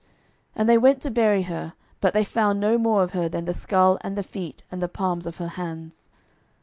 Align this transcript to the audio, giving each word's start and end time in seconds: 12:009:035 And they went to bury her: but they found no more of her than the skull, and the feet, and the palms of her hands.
12:009:035 0.01 0.09
And 0.55 0.69
they 0.69 0.77
went 0.79 1.01
to 1.03 1.11
bury 1.11 1.41
her: 1.43 1.73
but 1.99 2.15
they 2.15 2.23
found 2.23 2.59
no 2.59 2.79
more 2.79 3.03
of 3.03 3.11
her 3.11 3.29
than 3.29 3.45
the 3.45 3.53
skull, 3.53 3.99
and 4.01 4.17
the 4.17 4.23
feet, 4.23 4.63
and 4.71 4.81
the 4.81 4.87
palms 4.89 5.27
of 5.27 5.37
her 5.37 5.49
hands. 5.49 6.09